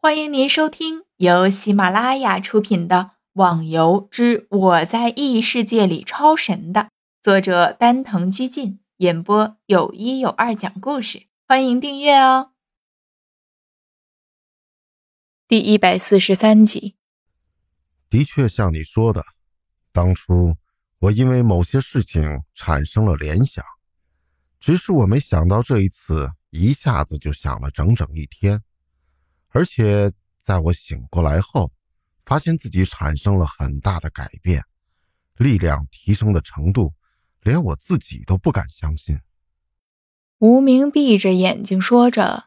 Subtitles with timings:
[0.00, 2.96] 欢迎您收听由喜马拉雅出品的
[3.32, 6.90] 《网游之我在异世界里超神》的
[7.20, 11.26] 作者丹藤居进演播，有一有二讲故事。
[11.48, 12.52] 欢迎订阅哦。
[15.48, 16.94] 第一百四十三集，
[18.08, 19.24] 的确像你说的，
[19.92, 20.54] 当初
[21.00, 23.64] 我因为某些事情产生了联想，
[24.60, 28.62] 只是我没想到这一次一下子就想了整整一天。
[29.50, 30.12] 而且
[30.42, 31.72] 在我醒过来后，
[32.24, 34.62] 发现自己产生了很大的改变，
[35.36, 36.92] 力量提升的程度，
[37.42, 39.18] 连我自己都不敢相信。
[40.38, 42.44] 无名闭着眼睛说着，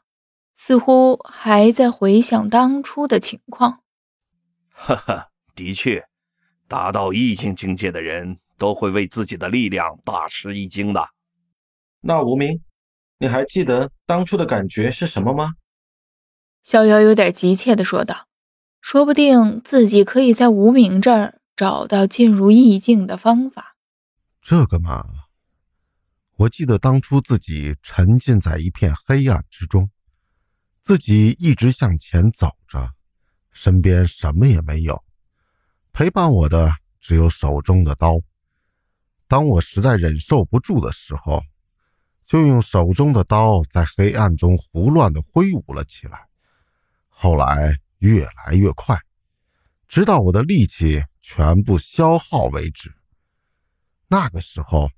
[0.54, 3.82] 似乎还在回想当初的情况。
[4.70, 6.08] 哈哈，的确，
[6.68, 11.10] 达到意境境界的人都会为自己的力量大吃一惊的。
[12.00, 12.64] 那无名，
[13.18, 15.54] 你还记得当初的感觉是什么吗？
[16.64, 18.28] 逍遥有点急切地说道
[18.82, 23.76] ：“说不定自己可以在无名这儿找到进入意境的方法。”
[24.42, 25.04] 这个嘛，
[26.38, 29.90] 我记得当初自己沉浸在一片黑暗之中，
[30.82, 32.92] 自己一直向前走着，
[33.52, 35.04] 身边什么也没有，
[35.94, 38.20] 陪伴我的只有手中的刀。
[39.28, 41.44] 当我实在忍受不住的时候，
[42.26, 46.28] 就用手中的刀在黑暗中胡乱地挥舞了起来。
[47.22, 48.98] 后来越来越快，
[49.88, 52.92] 直到我的力气全部消耗为止。
[54.08, 54.90] 那个时候，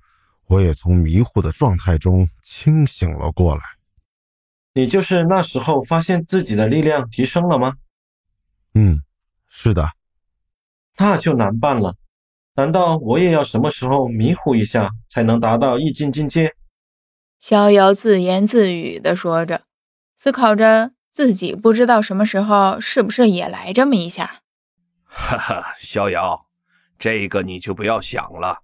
[0.46, 3.62] 我也从迷糊的状态中清醒了过来。
[4.74, 7.74] 你就是那时候发现自己的力量提升了吗？
[8.74, 9.04] 嗯，
[9.50, 9.90] 是的。
[10.96, 11.98] 那就难办了。
[12.56, 16.56] 难道我也要什么时候迷糊一下，才能达到意境境界？
[17.38, 19.66] 逍遥自言自语地说着，
[20.16, 20.94] 思考着。
[21.14, 24.42] 自己不知道什么时候是不是也来这么一下？
[25.06, 26.48] 哈哈，逍遥，
[26.98, 28.64] 这个你就不要想了。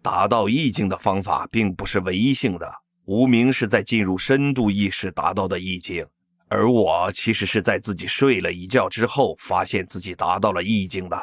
[0.00, 2.72] 达到意境的方法并不是唯一性的。
[3.06, 6.06] 无名是在进入深度意识达到的意境，
[6.46, 11.20] 而我其实是在自己睡了一觉之后，发现自己达到了意境的。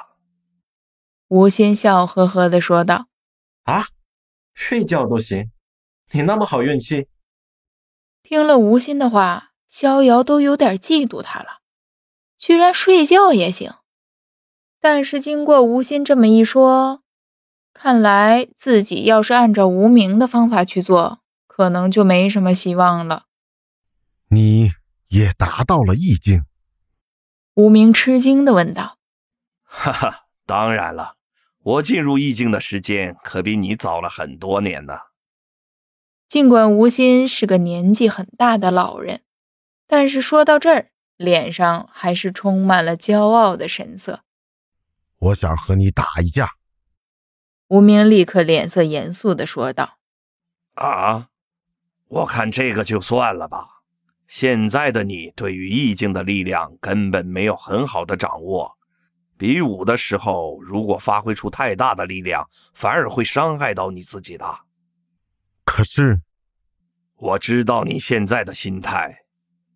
[1.30, 3.08] 吴心笑呵呵地说道
[3.64, 3.88] ：“啊，
[4.54, 5.52] 睡觉都行？
[6.12, 7.08] 你那么好运气？”
[8.22, 9.52] 听了吴心的话。
[9.68, 11.60] 逍遥都有点嫉妒他了，
[12.38, 13.74] 居然睡觉也行。
[14.80, 17.02] 但是经过吴心这么一说，
[17.74, 23.26] 看来自己要是按照无名的方法去做，可能就没什么希望了。
[24.30, 24.72] 你
[25.08, 26.44] 也达到了意境？
[27.56, 28.98] 无名吃惊的问道。
[29.64, 31.16] 哈哈，当然了，
[31.64, 34.94] 我进入意境的时间可比你早了很多年呢。
[36.28, 39.22] 尽管吴心是个年纪很大的老人。
[39.88, 44.22] 但是说到这儿，脸上还是充满了骄傲的神色。
[45.18, 46.52] 我想和你打一架。
[47.68, 49.98] 无名立刻脸色严肃的说道
[50.76, 51.30] ：“啊，
[52.08, 53.82] 我看这个就算了吧。
[54.28, 58.78] 现在的你对于意境的力量根本没有很好的掌握，
[59.38, 64.60] 比武的时候如果发挥出太大的力量，反而会伤害到你自己的。
[65.64, 66.22] 可是，
[67.16, 69.25] 我知道你现在的心态。”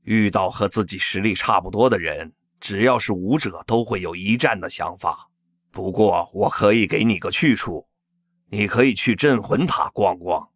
[0.03, 5.29] 遇到和自己实力差不多的人，只要是武者，都会有一战的想法。
[5.71, 7.87] 不过，我可以给你个去处，
[8.49, 10.49] 你可以去镇魂塔逛逛。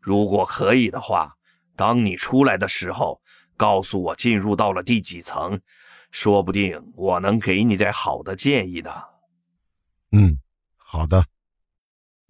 [0.00, 1.34] 如果可以的话，
[1.74, 3.20] 当你出来的时候，
[3.56, 5.60] 告诉我进入到了第几层，
[6.10, 8.90] 说不定我能给你点好的建议呢。
[10.12, 10.38] 嗯，
[10.76, 11.26] 好的。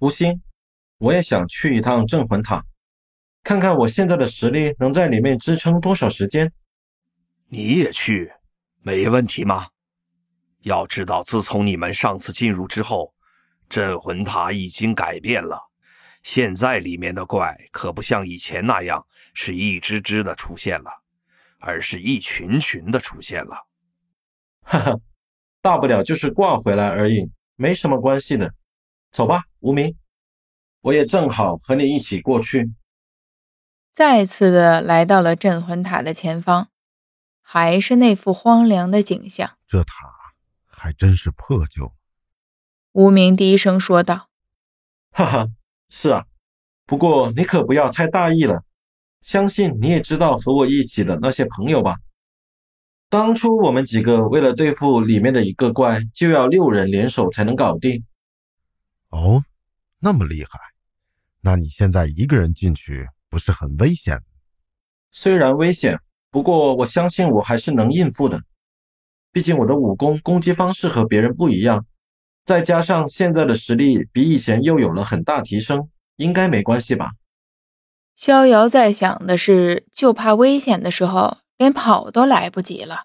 [0.00, 0.42] 吴昕，
[0.98, 2.64] 我也想去一趟镇魂塔。
[3.46, 6.52] 看看我现在的实力能在里面支撑多少时间？
[7.46, 8.32] 你也去，
[8.82, 9.68] 没问题吗？
[10.62, 13.14] 要知道，自从你们上次进入之后，
[13.68, 15.60] 镇魂塔已经改变了。
[16.24, 20.90] 现在里面的怪可不像以前那样是一只只的出现了，
[21.60, 23.56] 而是一群群的出现了。
[24.62, 24.96] 哈哈，
[25.62, 28.52] 大不了就是挂回来而已，没什么关系的。
[29.12, 29.96] 走吧，无名，
[30.80, 32.68] 我也正好和你一起过去。
[33.96, 36.68] 再次的来到了镇魂塔的前方，
[37.40, 39.56] 还是那副荒凉的景象。
[39.66, 40.12] 这塔
[40.66, 41.94] 还真是破旧。
[42.92, 44.28] 无名低声说道
[45.12, 45.48] ：“哈哈，
[45.88, 46.26] 是啊，
[46.84, 48.64] 不过你可不要太大意了。
[49.22, 51.96] 相信你也知道和我一起的那些朋友吧？
[53.08, 58.04] 当初我们几个为了对付里面的一个怪，就要六人联手才能搞定。
[59.08, 59.42] 哦，
[60.00, 60.60] 那么厉害？
[61.40, 64.22] 那你现在一个人进去？”不是很危险，
[65.12, 66.00] 虽然危险，
[66.30, 68.42] 不过我相信我还是能应付的。
[69.30, 71.84] 毕竟我的武功攻击方式和别人不一样，
[72.46, 77.10] 再加上现在的实力比以前又有了很大提升，应该没关系吧？
[78.14, 83.04] 逍遥在想的是，就怕危险的时候连跑都来不及了。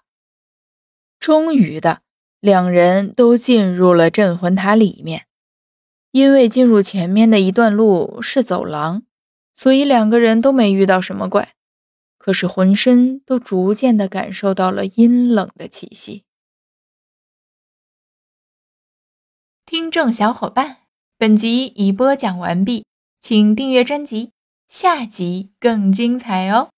[1.20, 2.00] 终于的，
[2.40, 5.26] 两人都进入了镇魂塔里面。
[6.10, 9.02] 因为进入前面的一段路是走廊，
[9.54, 11.54] 所以两个人都没遇到什么怪，
[12.18, 16.24] 可是浑身都逐渐的感受到了阴冷的气息。
[19.64, 20.78] 听众小伙伴，
[21.16, 22.84] 本集已播讲完毕，
[23.20, 24.32] 请订阅专辑，
[24.68, 26.70] 下集更精彩哦。